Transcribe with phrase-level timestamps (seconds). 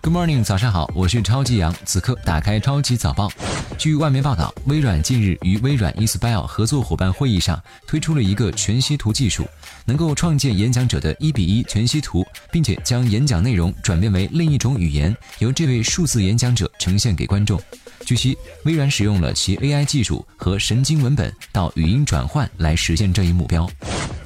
[0.00, 1.74] Good morning，早上好，我是超级杨。
[1.84, 3.30] 此刻打开超级早报。
[3.76, 9.44] 据外媒报道，微软近日与微软 Inspire 合作伙伴会议上推出了一个全息图技术，
[9.84, 17.60] 能够创建演讲者的一比一全息图，并且将演讲内容转变为另一种语言，由这位数字演讲者呈现给观众。
[18.06, 23.68] 据悉，微软使用了其 AI 技术和神经文本到语音转换来实现这一目标。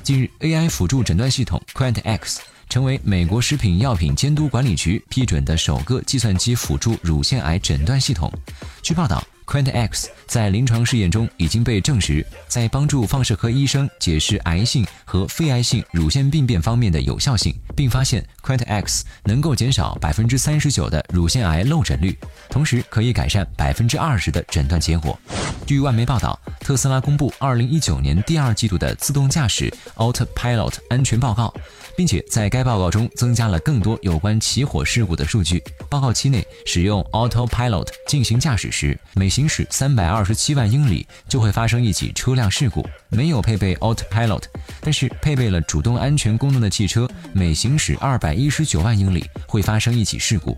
[0.03, 2.37] 近日，AI 辅助诊断系统 QuantX。
[2.73, 8.33] 成为美国食品药品监督管理局批准的首个计算机辅助乳腺癌诊断系统。
[8.81, 9.23] 据报道。
[9.47, 22.17] QuantX 在临床试验中已经被证实，在帮助放射科医生解释癌性和非癌性乳腺病变方面的有效性，并发现 QuantX 能够减少百分之三十九的乳腺癌漏诊率，
[22.49, 25.19] 同时可以改善百分之二十的诊断结果。
[25.67, 31.53] 据外媒报道，特斯拉公布二零一九年第二季度的自动驾驶 Autopilot 安全报告，
[31.97, 35.63] 并且在该报告中增加了更多有关起火事故的数据。
[35.89, 42.87] 报告期内，使用 Autopilot 进行驾驶时，每行驶三百二十七万英里就会发生一起车辆事故。
[43.09, 44.43] 没有配备 Autopilot，
[44.83, 50.55] 但是配备了主动安全功能的汽车，每行驶二百一十九万英里会发生一起事故。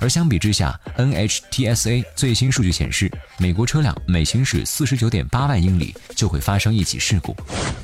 [0.00, 7.34] 而相比之下，NHTSA 最新数据显示，美国车辆每行驶四十九点八万英里就会发生一起事故。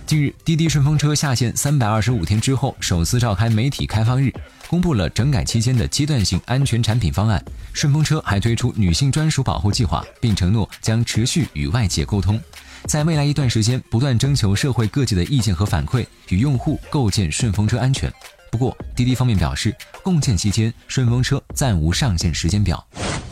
[0.06, 4.30] 近日，滴滴顺风车下线三百二十五天之后，首次召开媒体开放日，
[4.75, 7.41] 公布了整改期间的阶段性安全产品方案。
[7.72, 12.41] 顺风车还推出女性专属保护计划，并承诺将持续与外界沟通，
[12.86, 18.12] 在未来一段时间不断征求社会各界的意见和反馈，与用户构建顺风车安全。
[18.50, 22.84] 不过，滴滴方面表示，共建期间顺风车暂无上线时间表。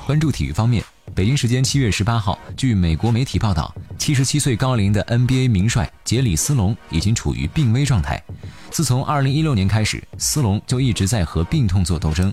[0.06, 8.22] 关注体育方面，北京时间七月十八号，据美国媒体报道，七十七岁高龄的 NBA 名帅杰里斯隆已经处于病危状态。
[8.72, 12.32] 自从二零一六年开始，斯隆就一直在和病痛做斗争。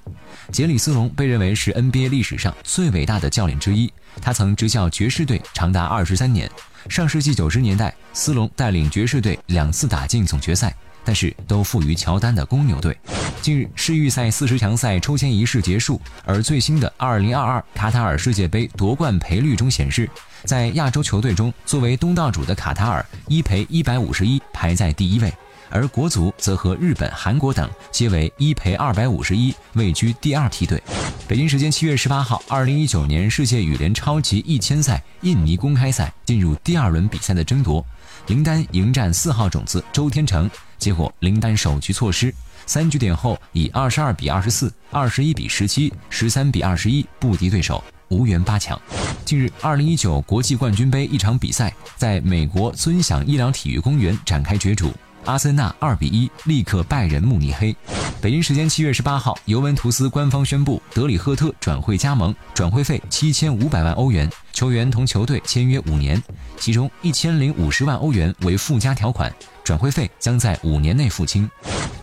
[0.53, 6.49] 杰里斯隆被认为是 NBA 历史上最伟大的教练之一，他曾执教爵士队长达二十三年。
[6.87, 10.73] 上世纪九十年代，斯隆带领爵士队两次打进总决赛。
[11.05, 12.95] 但是都负于乔丹的公牛队。
[13.41, 20.07] 近日世预赛四十强赛抽签仪式结束，而最新的2022卡塔尔世界杯夺冠赔率中显示，
[20.43, 25.33] 在亚洲球队中，作为东道主的卡塔尔一赔一百五十一排在第一位，
[25.69, 30.81] 而国足则和日本、韩国等皆为一赔二百五十一位居第二梯队。
[31.27, 37.85] 北京时间七月十八号，二零一九年世界羽联超级一千赛印尼公开赛进入第二轮比赛的争夺，
[38.27, 40.49] 林丹迎战四号种子周天成。
[40.77, 42.33] 结果林丹首局错失，
[42.65, 48.79] 三局点后以二十二比二十四、二十一比十七、十三比二十一不敌对手，无缘八强。
[49.25, 54.91] 近日，二零一九国际冠军杯一场比赛在美国尊享医疗体育公园展开角逐，
[55.25, 57.75] 阿森纳二比一力克拜仁慕尼黑。
[58.21, 66.21] 北京时间七月十八号，尤文图斯官方宣布德里赫特转会加盟，转会费七千五百万欧元，球员同球队签约五年，
[66.57, 69.33] 其中一千零五十万欧元为附加条款。
[69.63, 71.47] 转会费将在五年内付清。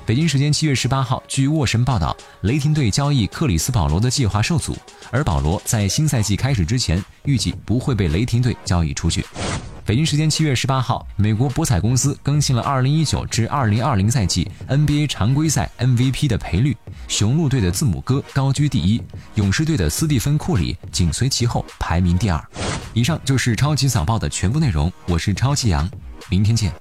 [0.07, 4.77] 北京时间七月十八号，据沃神报道，雷霆队交易克里斯保罗的计划受阻，
[5.11, 9.27] 而保罗在新赛季开始之前预计不会被雷霆队交易出去。
[9.87, 16.77] 北京时间七月十八号，美国博彩公司更新了二零一九至二零二零赛季 NBA 常规赛 MVP 的赔率，
[17.07, 19.01] 雄鹿队的字母哥高居第一，
[19.37, 22.45] 勇士队的斯蒂芬库里紧随其后，排名第二。
[22.95, 25.89] 以上就是超级早报的全部内容，我是超级杨，
[26.29, 26.73] 明天见。